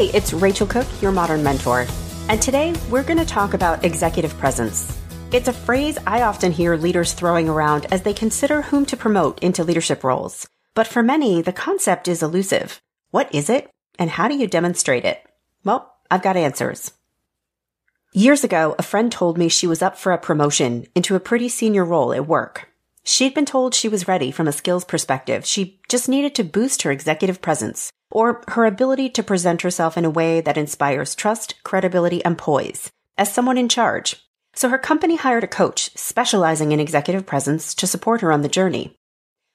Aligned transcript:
Hey, 0.00 0.08
it's 0.14 0.32
Rachel 0.32 0.66
Cooke, 0.66 1.02
your 1.02 1.12
modern 1.12 1.42
mentor. 1.42 1.86
And 2.30 2.40
today 2.40 2.72
we're 2.88 3.02
going 3.02 3.18
to 3.18 3.26
talk 3.26 3.52
about 3.52 3.84
executive 3.84 4.34
presence. 4.38 4.98
It's 5.30 5.46
a 5.46 5.52
phrase 5.52 5.98
I 6.06 6.22
often 6.22 6.52
hear 6.52 6.74
leaders 6.74 7.12
throwing 7.12 7.50
around 7.50 7.84
as 7.92 8.00
they 8.00 8.14
consider 8.14 8.62
whom 8.62 8.86
to 8.86 8.96
promote 8.96 9.40
into 9.40 9.62
leadership 9.62 10.02
roles. 10.02 10.48
But 10.72 10.86
for 10.86 11.02
many, 11.02 11.42
the 11.42 11.52
concept 11.52 12.08
is 12.08 12.22
elusive. 12.22 12.80
What 13.10 13.34
is 13.34 13.50
it? 13.50 13.68
And 13.98 14.08
how 14.08 14.26
do 14.26 14.38
you 14.38 14.46
demonstrate 14.46 15.04
it? 15.04 15.22
Well, 15.64 15.94
I've 16.10 16.22
got 16.22 16.38
answers. 16.38 16.92
Years 18.14 18.42
ago, 18.42 18.74
a 18.78 18.82
friend 18.82 19.12
told 19.12 19.36
me 19.36 19.50
she 19.50 19.66
was 19.66 19.82
up 19.82 19.98
for 19.98 20.12
a 20.12 20.18
promotion 20.18 20.86
into 20.94 21.14
a 21.14 21.20
pretty 21.20 21.50
senior 21.50 21.84
role 21.84 22.14
at 22.14 22.26
work. 22.26 22.70
She'd 23.04 23.34
been 23.34 23.44
told 23.44 23.74
she 23.74 23.90
was 23.90 24.08
ready 24.08 24.30
from 24.30 24.48
a 24.48 24.52
skills 24.52 24.86
perspective. 24.86 25.44
She 25.44 25.78
just 25.90 26.08
needed 26.08 26.34
to 26.36 26.42
boost 26.42 26.84
her 26.84 26.90
executive 26.90 27.42
presence 27.42 27.92
or 28.10 28.42
her 28.48 28.64
ability 28.64 29.10
to 29.10 29.22
present 29.22 29.62
herself 29.62 29.96
in 29.96 30.04
a 30.04 30.10
way 30.10 30.40
that 30.40 30.58
inspires 30.58 31.14
trust, 31.14 31.54
credibility, 31.64 32.24
and 32.24 32.36
poise 32.36 32.90
as 33.16 33.32
someone 33.32 33.58
in 33.58 33.68
charge. 33.68 34.16
So 34.54 34.68
her 34.68 34.78
company 34.78 35.16
hired 35.16 35.44
a 35.44 35.48
coach 35.48 35.90
specializing 35.96 36.72
in 36.72 36.80
executive 36.80 37.26
presence 37.26 37.74
to 37.74 37.86
support 37.86 38.20
her 38.22 38.32
on 38.32 38.42
the 38.42 38.48
journey. 38.48 38.96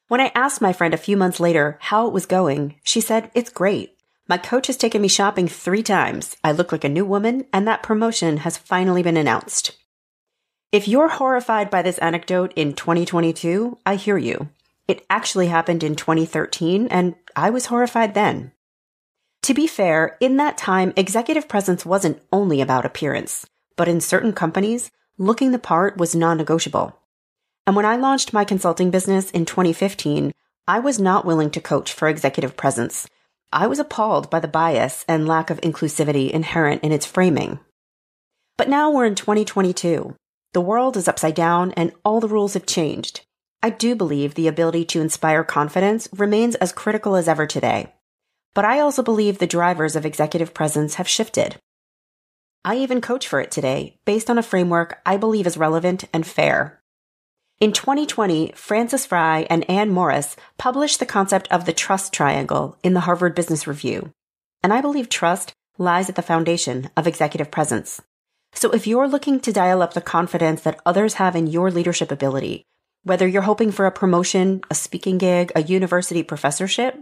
When 0.08 0.20
I 0.20 0.32
asked 0.34 0.60
my 0.60 0.72
friend 0.72 0.94
a 0.94 0.98
few 0.98 1.16
months 1.16 1.40
later 1.40 1.78
how 1.80 2.06
it 2.06 2.12
was 2.12 2.26
going, 2.26 2.76
she 2.84 3.00
said, 3.00 3.30
It's 3.34 3.50
great. 3.50 3.98
My 4.28 4.38
coach 4.38 4.68
has 4.68 4.76
taken 4.76 5.02
me 5.02 5.08
shopping 5.08 5.48
three 5.48 5.82
times. 5.82 6.36
I 6.42 6.52
look 6.52 6.72
like 6.72 6.84
a 6.84 6.88
new 6.88 7.04
woman, 7.04 7.46
and 7.52 7.66
that 7.66 7.82
promotion 7.82 8.38
has 8.38 8.56
finally 8.56 9.02
been 9.02 9.16
announced. 9.16 9.76
If 10.72 10.88
you're 10.88 11.08
horrified 11.08 11.70
by 11.70 11.82
this 11.82 11.98
anecdote 11.98 12.52
in 12.56 12.74
2022, 12.74 13.78
I 13.86 13.96
hear 13.96 14.18
you. 14.18 14.48
It 14.88 15.04
actually 15.10 15.48
happened 15.48 15.82
in 15.82 15.96
2013, 15.96 16.88
and 16.88 17.16
I 17.34 17.50
was 17.50 17.66
horrified 17.66 18.14
then. 18.14 18.52
To 19.42 19.54
be 19.54 19.66
fair, 19.66 20.16
in 20.20 20.36
that 20.36 20.58
time, 20.58 20.92
executive 20.96 21.48
presence 21.48 21.84
wasn't 21.84 22.22
only 22.32 22.60
about 22.60 22.84
appearance, 22.84 23.46
but 23.76 23.88
in 23.88 24.00
certain 24.00 24.32
companies, 24.32 24.90
looking 25.18 25.52
the 25.52 25.58
part 25.58 25.96
was 25.96 26.14
non 26.14 26.36
negotiable. 26.36 26.98
And 27.66 27.74
when 27.74 27.86
I 27.86 27.96
launched 27.96 28.32
my 28.32 28.44
consulting 28.44 28.90
business 28.90 29.30
in 29.30 29.44
2015, 29.44 30.32
I 30.68 30.78
was 30.78 30.98
not 30.98 31.24
willing 31.24 31.50
to 31.50 31.60
coach 31.60 31.92
for 31.92 32.08
executive 32.08 32.56
presence. 32.56 33.08
I 33.52 33.66
was 33.66 33.78
appalled 33.78 34.30
by 34.30 34.40
the 34.40 34.48
bias 34.48 35.04
and 35.08 35.28
lack 35.28 35.50
of 35.50 35.60
inclusivity 35.60 36.30
inherent 36.30 36.82
in 36.82 36.92
its 36.92 37.06
framing. 37.06 37.60
But 38.56 38.68
now 38.68 38.90
we're 38.90 39.06
in 39.06 39.14
2022. 39.14 40.16
The 40.52 40.60
world 40.60 40.96
is 40.96 41.08
upside 41.08 41.34
down 41.34 41.72
and 41.72 41.92
all 42.04 42.20
the 42.20 42.28
rules 42.28 42.54
have 42.54 42.66
changed. 42.66 43.26
I 43.62 43.70
do 43.70 43.94
believe 43.96 44.34
the 44.34 44.48
ability 44.48 44.84
to 44.86 45.00
inspire 45.00 45.42
confidence 45.42 46.08
remains 46.12 46.54
as 46.56 46.72
critical 46.72 47.16
as 47.16 47.28
ever 47.28 47.46
today. 47.46 47.92
But 48.54 48.64
I 48.64 48.80
also 48.80 49.02
believe 49.02 49.38
the 49.38 49.46
drivers 49.46 49.96
of 49.96 50.06
executive 50.06 50.54
presence 50.54 50.94
have 50.94 51.08
shifted. 51.08 51.56
I 52.64 52.76
even 52.76 53.00
coach 53.00 53.28
for 53.28 53.40
it 53.40 53.50
today 53.50 53.98
based 54.04 54.28
on 54.28 54.38
a 54.38 54.42
framework 54.42 55.00
I 55.06 55.16
believe 55.16 55.46
is 55.46 55.56
relevant 55.56 56.04
and 56.12 56.26
fair. 56.26 56.80
In 57.58 57.72
2020, 57.72 58.52
Frances 58.54 59.06
Frei 59.06 59.46
and 59.48 59.68
Anne 59.70 59.90
Morris 59.90 60.36
published 60.58 60.98
the 60.98 61.06
concept 61.06 61.48
of 61.50 61.64
the 61.64 61.72
trust 61.72 62.12
triangle 62.12 62.76
in 62.82 62.92
the 62.92 63.00
Harvard 63.00 63.34
Business 63.34 63.66
Review. 63.66 64.12
And 64.62 64.72
I 64.72 64.80
believe 64.80 65.08
trust 65.08 65.52
lies 65.78 66.08
at 66.08 66.16
the 66.16 66.22
foundation 66.22 66.90
of 66.96 67.06
executive 67.06 67.50
presence. 67.50 68.02
So 68.52 68.70
if 68.72 68.86
you're 68.86 69.08
looking 69.08 69.40
to 69.40 69.52
dial 69.52 69.80
up 69.80 69.94
the 69.94 70.00
confidence 70.00 70.62
that 70.62 70.80
others 70.84 71.14
have 71.14 71.36
in 71.36 71.46
your 71.46 71.70
leadership 71.70 72.10
ability, 72.10 72.64
whether 73.06 73.28
you're 73.28 73.42
hoping 73.42 73.70
for 73.70 73.86
a 73.86 73.92
promotion, 73.92 74.60
a 74.68 74.74
speaking 74.74 75.16
gig, 75.16 75.52
a 75.54 75.62
university 75.62 76.24
professorship, 76.24 76.98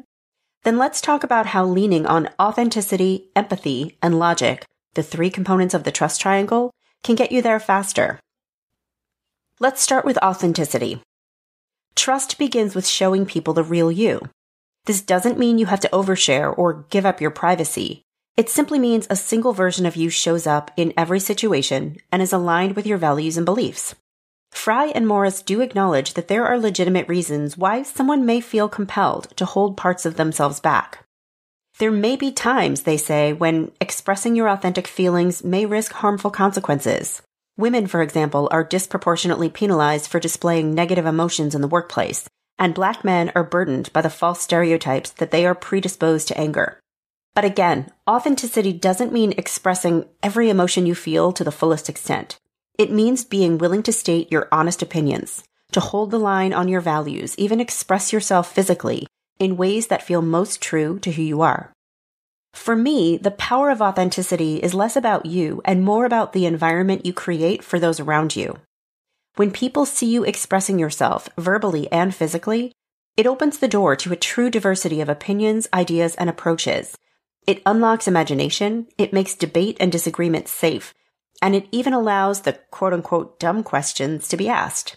then 0.63 0.77
let's 0.77 1.01
talk 1.01 1.25
about 1.25 1.47
how 1.47 1.65
leaning 1.65 2.05
on 2.05 2.29
authenticity, 2.39 3.31
empathy, 3.35 3.97
and 4.03 4.19
logic, 4.19 4.67
the 4.93 5.03
three 5.03 5.31
components 5.31 5.73
of 5.73 5.85
the 5.85 5.91
trust 5.91 6.21
triangle, 6.21 6.71
can 7.03 7.15
get 7.15 7.33
you 7.33 7.41
there 7.41 7.59
faster. 7.59 8.21
Let's 9.61 9.81
start 9.81 10.05
with 10.05 10.19
authenticity. 10.19 11.01
Trust 11.95 12.37
begins 12.37 12.75
with 12.75 12.87
showing 12.87 13.25
people 13.25 13.55
the 13.55 13.65
real 13.65 13.91
you. 13.91 14.29
This 14.85 15.01
doesn't 15.01 15.39
mean 15.39 15.57
you 15.57 15.67
have 15.67 15.81
to 15.81 15.89
overshare 15.91 16.53
or 16.55 16.85
give 16.91 17.07
up 17.07 17.23
your 17.23 17.31
privacy. 17.31 18.03
It 18.37 18.51
simply 18.51 18.79
means 18.79 19.07
a 19.09 19.17
single 19.17 19.55
version 19.55 19.87
of 19.87 19.97
you 19.97 20.11
shows 20.11 20.47
up 20.47 20.71
in 20.77 20.93
every 20.99 21.21
situation 21.21 21.97
and 22.13 22.21
is 22.21 22.35
aligned 22.35 22.77
with 22.77 22.87
your 22.87 22.99
values 22.99 23.39
and 23.39 23.47
beliefs. 23.47 23.95
Frei 24.55 24.93
and 24.93 25.07
Morris 25.07 25.43
do 25.43 25.61
acknowledge 25.61 26.15
that 26.15 26.29
there 26.29 26.47
are 26.47 26.59
legitimate 26.59 27.07
reasons 27.09 27.59
why 27.59 27.83
someone 27.83 28.25
may 28.25 28.41
feel 28.41 28.69
compelled 28.69 29.37
to 29.37 29.45
hold 29.45 29.77
parts 29.77 30.07
of 30.07 30.17
themselves 30.17 30.61
back. 30.61 31.05
There 31.79 31.91
may 31.91 32.17
be 32.17 32.33
times, 32.33 32.83
they 32.83 32.97
say, 32.97 33.33
when 33.33 33.73
expressing 33.81 34.37
your 34.37 34.49
authentic 34.49 34.87
feelings 34.87 35.45
may 35.45 35.67
risk 35.67 35.93
harmful 35.93 36.31
consequences. 36.31 37.21
Women, 37.59 37.89
for 37.89 38.01
example, 38.01 38.49
are 38.53 38.65
disproportionately 38.65 39.51
penalized 39.51 40.09
for 40.11 40.21
displaying 40.21 40.73
negative 40.73 41.05
emotions 41.05 41.55
in 41.55 41.61
the 41.61 41.69
workplace, 41.69 42.27
and 42.59 42.75
black 42.75 43.05
men 43.05 43.33
are 43.35 43.45
burdened 43.45 43.93
by 43.93 44.01
the 44.01 44.09
false 44.09 44.41
stereotypes 44.41 45.11
that 45.11 45.31
they 45.31 45.45
are 45.45 45.55
predisposed 45.55 46.29
to 46.29 46.39
anger. 46.39 46.79
But 47.35 47.45
again, 47.45 47.91
authenticity 48.09 48.73
doesn't 48.73 49.13
mean 49.13 49.35
expressing 49.37 50.07
every 50.23 50.49
emotion 50.49 50.87
you 50.87 50.95
feel 50.95 51.33
to 51.33 51.45
the 51.45 51.53
fullest 51.53 51.89
extent. 51.89 52.39
It 52.77 52.91
means 52.91 53.25
being 53.25 53.59
willing 53.59 53.83
to 53.85 53.93
state 53.93 54.33
your 54.33 54.49
honest 54.51 54.83
opinions, 54.83 55.45
to 55.73 55.81
hold 55.81 56.11
the 56.11 56.19
line 56.19 56.53
on 56.53 56.69
your 56.69 56.81
values, 56.81 57.37
even 57.39 57.61
express 57.61 58.13
yourself 58.13 58.53
physically 58.53 59.07
in 59.39 59.57
ways 59.57 59.89
that 59.89 60.03
feel 60.03 60.23
most 60.23 60.61
true 60.61 60.99
to 61.01 61.13
who 61.13 61.23
you 61.23 61.41
are. 61.41 61.73
For 62.53 62.77
me, 62.77 63.17
the 63.17 63.33
power 63.33 63.71
of 63.71 63.83
authenticity 63.83 64.57
is 64.57 64.75
less 64.75 64.97
about 64.97 65.27
you 65.27 65.61
and 65.65 65.83
more 65.83 66.05
about 66.05 66.33
the 66.33 66.47
environment 66.47 67.05
you 67.05 67.13
create 67.13 67.65
for 67.65 67.79
those 67.79 67.99
around 67.99 68.37
you. 68.37 68.59
When 69.37 69.51
people 69.51 69.87
see 69.87 70.07
you 70.07 70.23
expressing 70.23 70.79
yourself 70.79 71.29
verbally 71.37 71.91
and 71.91 72.15
physically, 72.15 72.73
it 73.17 73.27
opens 73.27 73.59
the 73.59 73.69
door 73.69 73.97
to 73.97 74.13
a 74.13 74.17
true 74.17 74.51
diversity 74.51 75.01
of 75.01 75.09
opinions, 75.09 75.69
ideas, 75.75 76.15
and 76.15 76.31
approaches. 76.31 76.97
It 77.47 77.63
unlocks 77.67 78.09
imagination, 78.09 78.87
it 78.99 79.13
makes 79.13 79.35
debate 79.35 79.77
and 79.81 79.91
disagreement 79.91 80.49
safe, 80.49 80.95
and 81.45 81.55
it 81.55 81.69
even 81.71 81.93
allows 81.93 82.41
the 82.41 82.55
quote 82.71 82.95
unquote 82.95 83.39
dumb 83.39 83.63
questions 83.63 84.27
to 84.29 84.37
be 84.39 84.49
asked. 84.49 84.97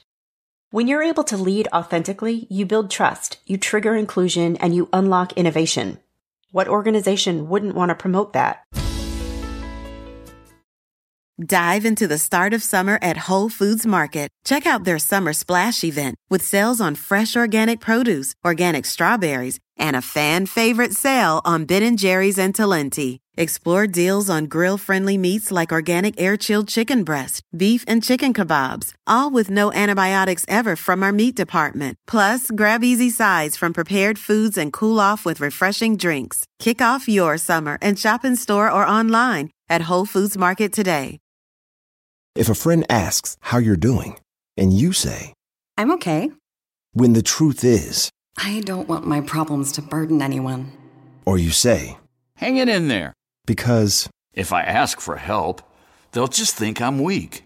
When 0.71 0.87
you're 0.87 1.03
able 1.03 1.25
to 1.25 1.35
lead 1.35 1.67
authentically, 1.73 2.47
you 2.49 2.65
build 2.65 2.89
trust, 2.89 3.39
you 3.45 3.57
trigger 3.57 3.95
inclusion, 3.95 4.55
and 4.57 4.73
you 4.73 4.87
unlock 4.93 5.33
innovation. 5.33 5.99
What 6.51 6.69
organization 6.69 7.49
wouldn't 7.49 7.75
want 7.75 7.89
to 7.89 7.95
promote 7.95 8.31
that? 8.31 8.63
Dive 11.45 11.85
into 11.85 12.07
the 12.07 12.17
start 12.17 12.53
of 12.53 12.63
summer 12.63 12.97
at 13.01 13.27
Whole 13.27 13.49
Foods 13.49 13.85
Market. 13.85 14.29
Check 14.45 14.65
out 14.65 14.85
their 14.85 14.99
summer 14.99 15.33
splash 15.33 15.83
event 15.83 16.15
with 16.29 16.41
sales 16.41 16.79
on 16.79 16.95
fresh 16.95 17.35
organic 17.35 17.81
produce, 17.81 18.33
organic 18.45 18.85
strawberries, 18.85 19.59
and 19.77 19.95
a 19.95 20.01
fan 20.01 20.45
favorite 20.45 20.93
sale 20.93 21.41
on 21.45 21.65
Ben 21.65 21.95
& 21.97 21.97
Jerry's 21.97 22.39
and 22.39 22.53
Talenti. 22.53 23.17
Explore 23.35 23.87
deals 23.87 24.29
on 24.29 24.45
grill-friendly 24.45 25.17
meats 25.17 25.51
like 25.51 25.71
organic 25.71 26.19
air-chilled 26.19 26.67
chicken 26.67 27.03
breast, 27.03 27.43
beef 27.55 27.83
and 27.87 28.03
chicken 28.03 28.33
kebabs, 28.33 28.93
all 29.05 29.29
with 29.29 29.49
no 29.49 29.71
antibiotics 29.73 30.43
ever 30.47 30.75
from 30.75 31.03
our 31.03 31.11
meat 31.11 31.35
department. 31.35 31.97
Plus, 32.07 32.49
grab 32.49 32.83
easy 32.83 33.09
sides 33.11 33.55
from 33.55 33.73
prepared 33.73 34.17
foods 34.17 34.57
and 34.57 34.73
cool 34.73 34.99
off 34.99 35.23
with 35.25 35.39
refreshing 35.39 35.97
drinks. 35.97 36.45
Kick 36.57 36.81
off 36.81 37.07
your 37.07 37.37
summer 37.37 37.77
and 37.81 37.99
shop 37.99 38.25
in 38.25 38.35
store 38.35 38.71
or 38.71 38.85
online 38.85 39.51
at 39.69 39.83
Whole 39.83 40.05
Foods 40.05 40.37
Market 40.37 40.71
today. 40.73 41.19
If 42.35 42.49
a 42.49 42.55
friend 42.55 42.85
asks 42.89 43.35
how 43.39 43.57
you're 43.57 43.75
doing, 43.75 44.19
and 44.55 44.71
you 44.71 44.93
say, 44.93 45.33
I'm 45.77 45.91
okay. 45.91 46.31
when 46.93 47.13
the 47.13 47.21
truth 47.21 47.63
is, 47.63 48.09
I 48.37 48.61
don't 48.65 48.87
want 48.87 49.05
my 49.07 49.21
problems 49.21 49.71
to 49.73 49.81
burden 49.81 50.21
anyone. 50.21 50.71
or 51.25 51.37
you 51.37 51.49
say, 51.51 51.97
Hang 52.37 52.57
it 52.57 52.69
in 52.69 52.87
there. 52.87 53.13
because, 53.45 54.09
If 54.33 54.53
I 54.53 54.61
ask 54.61 54.99
for 55.01 55.15
help, 55.17 55.61
they'll 56.11 56.27
just 56.27 56.55
think 56.55 56.81
I'm 56.81 56.99
weak. 56.99 57.43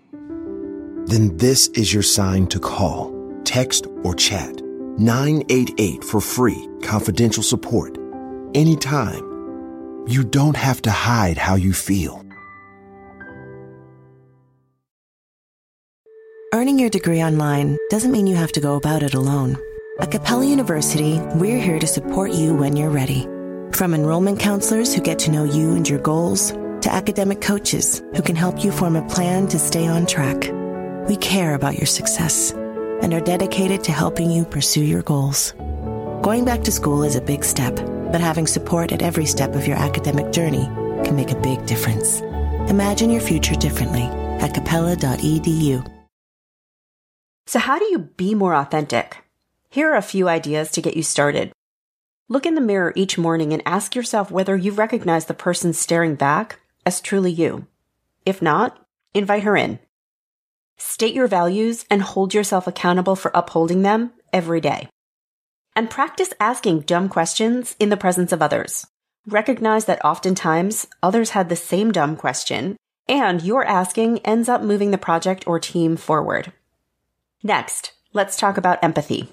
then 1.06 1.36
this 1.38 1.68
is 1.70 1.92
your 1.94 2.04
sign 2.04 2.48
to 2.48 2.60
call, 2.60 3.12
text, 3.44 3.88
or 4.04 4.14
chat 4.14 4.62
988 5.00 6.04
for 6.04 6.22
free, 6.22 6.68
confidential 6.84 7.44
support. 7.44 7.98
Anytime. 8.54 9.24
You 10.08 10.24
don't 10.24 10.58
have 10.58 10.82
to 10.84 10.92
hide 10.92 11.38
how 11.38 11.56
you 11.56 11.74
feel. 11.74 12.24
Earning 16.54 16.78
your 16.80 16.90
degree 16.90 17.24
online 17.24 17.78
doesn't 17.90 18.12
mean 18.12 18.28
you 18.28 18.36
have 18.36 18.52
to 18.54 18.60
go 18.62 18.76
about 18.76 19.04
it 19.04 19.14
alone. 19.14 19.58
At 20.02 20.10
Capella 20.10 20.48
University, 20.48 21.20
we're 21.36 21.60
here 21.60 21.78
to 21.78 21.86
support 21.86 22.32
you 22.32 22.56
when 22.56 22.76
you're 22.76 22.90
ready. 22.90 23.28
From 23.72 23.94
enrollment 23.94 24.40
counselors 24.40 24.96
who 24.96 25.00
get 25.00 25.20
to 25.20 25.32
know 25.32 25.44
you 25.44 25.76
and 25.76 25.88
your 25.88 26.00
goals, 26.00 26.54
to 26.82 26.92
academic 26.92 27.40
coaches 27.40 28.02
who 28.16 28.24
can 28.24 28.36
help 28.36 28.64
you 28.64 28.72
form 28.72 28.96
a 28.96 29.08
plan 29.08 29.48
to 29.50 29.60
stay 29.60 29.86
on 29.86 30.08
track. 30.08 30.52
We 31.08 31.18
care 31.18 31.54
about 31.54 31.78
your 31.78 31.86
success 31.86 32.50
and 32.50 33.14
are 33.14 33.22
dedicated 33.22 33.84
to 33.84 33.92
helping 33.92 34.32
you 34.32 34.44
pursue 34.44 34.84
your 34.84 35.04
goals. 35.04 35.52
Going 36.24 36.46
back 36.46 36.64
to 36.64 36.72
school 36.72 37.04
is 37.04 37.16
a 37.16 37.22
big 37.22 37.44
step, 37.44 37.76
but 38.12 38.22
having 38.22 38.48
support 38.48 38.92
at 38.92 39.04
every 39.04 39.28
step 39.28 39.54
of 39.54 39.68
your 39.68 39.78
academic 39.78 40.32
journey 40.32 40.66
can 41.06 41.16
make 41.16 41.30
a 41.30 41.42
big 41.42 41.64
difference. 41.68 42.22
Imagine 42.72 43.12
your 43.12 43.22
future 43.22 43.54
differently 43.54 44.10
at 44.42 44.56
capella.edu. 44.56 45.86
So, 47.46 47.60
how 47.60 47.78
do 47.78 47.86
you 47.86 48.00
be 48.00 48.34
more 48.34 48.56
authentic? 48.56 49.22
Here 49.72 49.90
are 49.94 49.96
a 49.96 50.02
few 50.02 50.28
ideas 50.28 50.70
to 50.72 50.82
get 50.82 50.98
you 50.98 51.04
started. 51.04 51.54
Look 52.28 52.46
in 52.46 52.56
the 52.56 52.62
mirror 52.62 52.92
each 52.94 53.18
morning 53.18 53.54
and 53.54 53.64
ask 53.66 53.96
yourself 53.96 54.30
whether 54.30 54.58
you 54.58 54.74
recognize 54.74 55.26
the 55.26 55.34
person 55.34 55.72
staring 55.72 56.16
back 56.16 56.60
as 56.86 57.00
truly 57.00 57.32
you. 57.32 57.68
If 58.26 58.42
not, 58.42 58.86
invite 59.14 59.44
her 59.44 59.56
in. 59.56 59.80
State 60.76 61.16
your 61.16 61.28
values 61.28 61.86
and 61.90 62.02
hold 62.02 62.34
yourself 62.34 62.68
accountable 62.68 63.16
for 63.16 63.32
upholding 63.34 63.82
them 63.82 64.12
every 64.34 64.60
day. 64.60 64.90
And 65.74 65.90
practice 65.90 66.34
asking 66.38 66.82
dumb 66.82 67.08
questions 67.08 67.78
in 67.80 67.88
the 67.88 67.96
presence 67.96 68.34
of 68.34 68.42
others. 68.42 68.86
Recognize 69.26 69.86
that 69.86 70.04
oftentimes 70.04 70.86
others 71.02 71.30
had 71.30 71.48
the 71.48 71.56
same 71.56 71.94
dumb 71.94 72.18
question, 72.18 72.76
and 73.08 73.42
your 73.42 73.64
asking 73.64 74.20
ends 74.26 74.50
up 74.50 74.62
moving 74.62 74.92
the 74.92 74.98
project 74.98 75.48
or 75.48 75.62
team 75.62 75.96
forward. 75.96 76.52
Next, 77.42 77.94
let's 78.12 78.36
talk 78.36 78.58
about 78.58 78.84
empathy. 78.84 79.30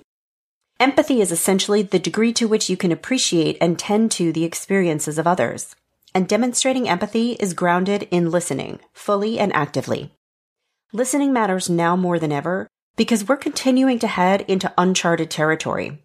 Empathy 0.80 1.20
is 1.20 1.32
essentially 1.32 1.82
the 1.82 1.98
degree 1.98 2.32
to 2.32 2.46
which 2.46 2.70
you 2.70 2.76
can 2.76 2.92
appreciate 2.92 3.58
and 3.60 3.76
tend 3.76 4.12
to 4.12 4.32
the 4.32 4.44
experiences 4.44 5.18
of 5.18 5.26
others. 5.26 5.74
And 6.14 6.28
demonstrating 6.28 6.88
empathy 6.88 7.32
is 7.32 7.52
grounded 7.52 8.04
in 8.12 8.30
listening, 8.30 8.78
fully 8.92 9.40
and 9.40 9.52
actively. 9.54 10.12
Listening 10.92 11.32
matters 11.32 11.68
now 11.68 11.96
more 11.96 12.20
than 12.20 12.30
ever 12.30 12.68
because 12.96 13.26
we're 13.26 13.36
continuing 13.36 13.98
to 13.98 14.06
head 14.06 14.42
into 14.42 14.72
uncharted 14.78 15.32
territory. 15.32 16.04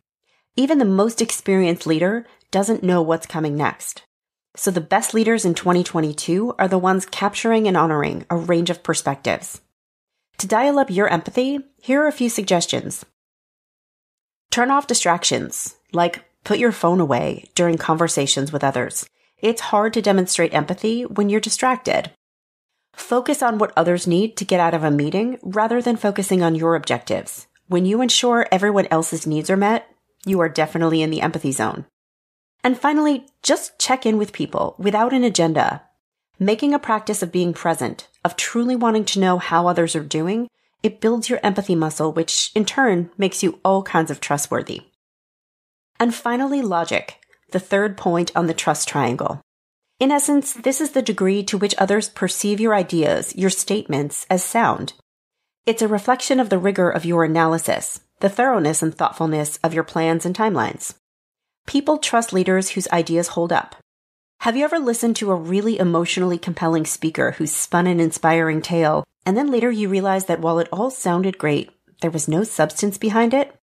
Even 0.55 0.79
the 0.79 0.85
most 0.85 1.21
experienced 1.21 1.85
leader 1.85 2.25
doesn't 2.49 2.83
know 2.83 3.01
what's 3.01 3.27
coming 3.27 3.55
next. 3.55 4.01
So 4.55 4.71
the 4.71 4.81
best 4.81 5.13
leaders 5.13 5.45
in 5.45 5.53
2022 5.53 6.55
are 6.57 6.67
the 6.67 6.79
ones 6.79 7.05
capturing 7.05 7.67
and 7.67 7.77
honoring 7.77 8.25
a 8.27 8.35
range 8.35 8.71
of 8.71 8.81
perspectives. 8.81 9.61
To 10.39 10.47
dial 10.47 10.79
up 10.79 10.89
your 10.89 11.07
empathy, 11.07 11.59
here 11.79 12.01
are 12.01 12.07
a 12.07 12.11
few 12.11 12.29
suggestions. 12.29 13.05
Turn 14.53 14.69
off 14.69 14.85
distractions, 14.85 15.77
like 15.93 16.25
put 16.43 16.59
your 16.59 16.71
phone 16.71 16.99
away 16.99 17.49
during 17.55 17.75
conversations 17.75 18.51
with 18.51 18.63
others. 18.63 19.03
It's 19.39 19.59
hard 19.59 19.95
to 19.95 20.01
demonstrate 20.03 20.53
empathy 20.53 21.07
when 21.07 21.27
you're 21.27 21.39
distracted. 21.39 22.11
Focus 22.93 23.41
on 23.41 23.57
what 23.57 23.73
others 23.75 24.05
need 24.05 24.37
to 24.37 24.45
get 24.45 24.59
out 24.59 24.75
of 24.75 24.83
a 24.83 24.91
meeting 24.91 25.39
rather 25.41 25.81
than 25.81 25.95
focusing 25.95 26.43
on 26.43 26.53
your 26.53 26.75
objectives. 26.75 27.47
When 27.67 27.87
you 27.87 27.99
ensure 27.99 28.45
everyone 28.51 28.85
else's 28.91 29.25
needs 29.25 29.49
are 29.49 29.57
met, 29.57 29.87
you 30.23 30.39
are 30.39 30.49
definitely 30.49 31.01
in 31.01 31.09
the 31.09 31.21
empathy 31.21 31.51
zone. 31.51 31.87
And 32.63 32.77
finally, 32.77 33.25
just 33.41 33.79
check 33.79 34.05
in 34.05 34.19
with 34.19 34.33
people 34.33 34.75
without 34.77 35.13
an 35.13 35.23
agenda. 35.23 35.81
Making 36.37 36.75
a 36.75 36.77
practice 36.77 37.23
of 37.23 37.31
being 37.31 37.53
present, 37.53 38.07
of 38.23 38.35
truly 38.35 38.75
wanting 38.75 39.05
to 39.05 39.19
know 39.19 39.39
how 39.39 39.65
others 39.65 39.95
are 39.95 40.03
doing, 40.03 40.47
it 40.83 40.99
builds 40.99 41.29
your 41.29 41.39
empathy 41.41 41.75
muscle, 41.75 42.11
which 42.11 42.51
in 42.53 42.65
turn 42.65 43.09
makes 43.17 43.41
you 43.41 43.59
all 43.63 43.81
kinds 43.81 44.11
of 44.11 44.19
trustworthy. 44.19 44.81
And 45.99 46.13
finally, 46.13 46.61
logic, 46.61 47.23
the 47.51 47.59
third 47.59 47.95
point 47.97 48.31
on 48.35 48.47
the 48.47 48.53
trust 48.53 48.89
triangle. 48.89 49.41
In 49.99 50.11
essence, 50.11 50.53
this 50.53 50.81
is 50.81 50.91
the 50.91 51.01
degree 51.01 51.43
to 51.43 51.57
which 51.57 51.75
others 51.77 52.09
perceive 52.09 52.59
your 52.59 52.75
ideas, 52.75 53.33
your 53.35 53.49
statements, 53.49 54.25
as 54.29 54.43
sound. 54.43 54.93
It's 55.65 55.81
a 55.81 55.87
reflection 55.87 56.41
of 56.41 56.49
the 56.49 56.59
rigor 56.59 56.89
of 56.89 57.05
your 57.05 57.23
analysis, 57.23 58.01
the 58.19 58.29
thoroughness 58.29 58.83
and 58.83 58.93
thoughtfulness 58.93 59.57
of 59.63 59.73
your 59.73 59.85
plans 59.85 60.25
and 60.25 60.35
timelines. 60.35 60.95
People 61.65 61.97
trust 61.97 62.33
leaders 62.33 62.71
whose 62.71 62.89
ideas 62.89 63.29
hold 63.29 63.53
up. 63.53 63.77
Have 64.43 64.57
you 64.57 64.65
ever 64.65 64.77
listened 64.77 65.15
to 65.15 65.31
a 65.31 65.35
really 65.35 65.79
emotionally 65.79 66.37
compelling 66.37 66.85
speaker 66.85 67.31
who 67.31 67.47
spun 67.47 67.87
an 67.87 68.01
inspiring 68.01 68.61
tale, 68.61 69.05
and 69.25 69.37
then 69.37 69.49
later 69.49 69.71
you 69.71 69.87
realize 69.87 70.25
that 70.25 70.41
while 70.41 70.59
it 70.59 70.67
all 70.69 70.89
sounded 70.89 71.37
great, 71.37 71.71
there 72.01 72.11
was 72.11 72.27
no 72.27 72.43
substance 72.43 72.97
behind 72.97 73.33
it? 73.33 73.55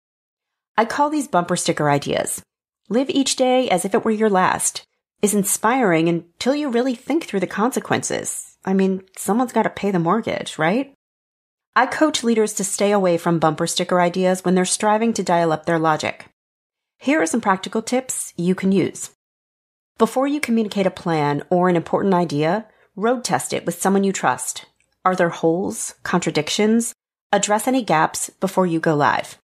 I 0.76 0.84
call 0.84 1.10
these 1.10 1.26
bumper 1.26 1.56
sticker 1.56 1.90
ideas. 1.90 2.40
Live 2.88 3.10
each 3.10 3.34
day 3.34 3.68
as 3.68 3.84
if 3.84 3.92
it 3.92 4.04
were 4.04 4.12
your 4.12 4.30
last 4.30 4.84
is 5.20 5.34
inspiring 5.34 6.08
until 6.08 6.54
you 6.54 6.70
really 6.70 6.94
think 6.94 7.24
through 7.24 7.40
the 7.40 7.48
consequences. 7.48 8.56
I 8.64 8.72
mean, 8.72 9.02
someone's 9.16 9.52
got 9.52 9.64
to 9.64 9.70
pay 9.70 9.90
the 9.90 9.98
mortgage, 9.98 10.60
right? 10.60 10.94
I 11.74 11.86
coach 11.86 12.22
leaders 12.22 12.52
to 12.52 12.62
stay 12.62 12.92
away 12.92 13.18
from 13.18 13.40
bumper 13.40 13.66
sticker 13.66 14.00
ideas 14.00 14.44
when 14.44 14.54
they're 14.54 14.64
striving 14.64 15.12
to 15.14 15.24
dial 15.24 15.50
up 15.50 15.66
their 15.66 15.80
logic. 15.80 16.26
Here 16.98 17.20
are 17.20 17.26
some 17.26 17.40
practical 17.40 17.82
tips 17.82 18.32
you 18.36 18.54
can 18.54 18.70
use. 18.70 19.10
Before 19.98 20.28
you 20.28 20.38
communicate 20.38 20.86
a 20.86 20.92
plan 20.92 21.42
or 21.50 21.68
an 21.68 21.74
important 21.74 22.14
idea, 22.14 22.66
road 22.94 23.24
test 23.24 23.52
it 23.52 23.66
with 23.66 23.82
someone 23.82 24.04
you 24.04 24.12
trust. 24.12 24.64
Are 25.04 25.16
there 25.16 25.28
holes, 25.28 25.96
contradictions? 26.04 26.94
Address 27.32 27.66
any 27.66 27.82
gaps 27.82 28.30
before 28.30 28.64
you 28.64 28.78
go 28.78 28.94
live. 28.94 29.38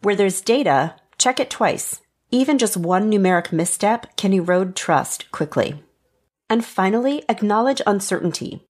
Where 0.00 0.16
there's 0.16 0.40
data, 0.40 0.94
check 1.18 1.38
it 1.38 1.50
twice. 1.50 2.00
Even 2.30 2.56
just 2.56 2.78
one 2.78 3.12
numeric 3.12 3.52
misstep 3.52 4.16
can 4.16 4.32
erode 4.32 4.74
trust 4.74 5.30
quickly. 5.32 5.84
And 6.48 6.64
finally, 6.64 7.22
acknowledge 7.28 7.82
uncertainty. 7.86 8.64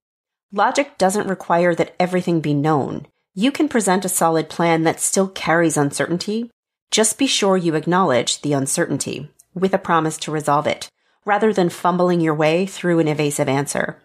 Logic 0.51 0.97
doesn't 0.97 1.29
require 1.29 1.73
that 1.75 1.95
everything 1.97 2.41
be 2.41 2.53
known. 2.53 3.07
You 3.33 3.53
can 3.53 3.69
present 3.69 4.03
a 4.03 4.09
solid 4.09 4.49
plan 4.49 4.83
that 4.83 4.99
still 4.99 5.29
carries 5.29 5.77
uncertainty. 5.77 6.51
Just 6.91 7.17
be 7.17 7.25
sure 7.25 7.55
you 7.55 7.75
acknowledge 7.75 8.41
the 8.41 8.51
uncertainty 8.51 9.29
with 9.59 9.73
a 9.73 9.77
promise 9.77 10.17
to 10.19 10.31
resolve 10.31 10.67
it, 10.67 10.89
rather 11.25 11.53
than 11.53 11.69
fumbling 11.69 12.21
your 12.21 12.33
way 12.33 12.65
through 12.65 12.99
an 12.99 13.07
evasive 13.07 13.47
answer. 13.47 14.01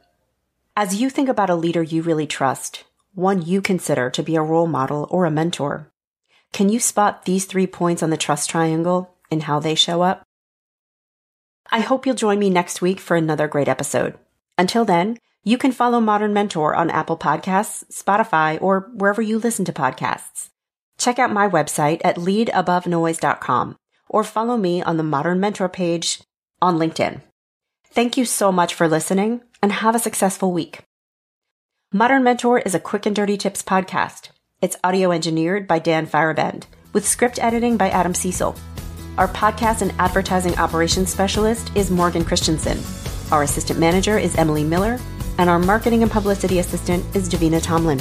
As 0.77 1.01
you 1.01 1.09
think 1.09 1.29
about 1.29 1.51
a 1.51 1.55
leader 1.55 1.83
you 1.83 2.03
really 2.03 2.27
trust, 2.27 2.85
one 3.15 3.43
you 3.43 3.63
consider 3.63 4.11
to 4.11 4.23
be 4.23 4.37
a 4.37 4.43
role 4.43 4.67
model 4.67 5.07
or 5.11 5.25
a 5.25 5.31
mentor, 5.31 5.91
can 6.53 6.69
you 6.69 6.79
spot 6.79 7.25
these 7.25 7.45
three 7.45 7.67
points 7.67 8.03
on 8.03 8.11
the 8.11 8.17
trust 8.17 8.51
triangle 8.51 9.17
and 9.31 9.45
how 9.45 9.59
they 9.59 9.75
show 9.75 10.03
up? 10.03 10.23
I 11.71 11.81
hope 11.81 12.07
you'll 12.07 12.15
join 12.15 12.39
me 12.39 12.51
next 12.51 12.83
week 12.83 13.01
for 13.01 13.17
another 13.17 13.49
great 13.49 13.69
episode. 13.69 14.19
Until 14.59 14.85
then, 14.85 15.19
you 15.43 15.59
can 15.59 15.73
follow 15.73 16.01
Modern 16.01 16.33
Mentor 16.33 16.75
on 16.75 16.91
Apple 16.91 17.19
Podcasts, 17.19 17.85
Spotify, 17.93 18.61
or 18.63 18.91
wherever 18.95 19.21
you 19.21 19.39
listen 19.39 19.65
to 19.65 19.73
podcasts. 19.73 20.51
Check 20.99 21.19
out 21.19 21.33
my 21.33 21.49
website 21.49 22.01
at 22.05 22.17
leadabovenoise.com 22.17 23.77
or 24.09 24.25
follow 24.25 24.57
me 24.57 24.83
on 24.83 24.97
the 24.97 25.03
Modern 25.03 25.41
Mentor 25.41 25.69
page 25.69 26.21
on 26.61 26.79
LinkedIn. 26.79 27.21
Thank 27.91 28.17
you 28.17 28.25
so 28.25 28.51
much 28.51 28.75
for 28.75 28.89
listening 28.89 29.43
and 29.63 29.71
have 29.73 29.95
a 29.95 30.01
successful 30.01 30.53
week. 30.53 30.81
Modern 31.93 32.25
Mentor 32.25 32.59
is 32.59 32.75
a 32.75 32.81
quick 32.81 33.07
and 33.07 33.15
dirty 33.15 33.37
tips 33.37 33.63
podcast. 33.63 34.31
It's 34.61 34.77
audio 34.83 35.13
engineered 35.13 35.69
by 35.69 35.79
Dan 35.79 36.07
Feierabend, 36.07 36.65
with 36.93 37.07
script 37.07 37.39
editing 37.41 37.77
by 37.77 37.91
Adam 37.91 38.15
Cecil. 38.15 38.57
Our 39.17 39.29
podcast 39.29 39.81
and 39.81 39.93
advertising 39.99 40.59
operations 40.59 41.13
specialist 41.13 41.71
is 41.77 41.91
Morgan 41.91 42.25
Christensen. 42.25 42.81
Our 43.31 43.45
assistant 43.45 43.79
manager 43.79 44.19
is 44.19 44.35
Emily 44.35 44.65
Miller, 44.65 44.99
and 45.39 45.49
our 45.49 45.59
marketing 45.59 46.03
and 46.03 46.11
publicity 46.11 46.59
assistant 46.59 47.05
is 47.15 47.29
Davina 47.29 47.63
Tomlin. 47.63 48.01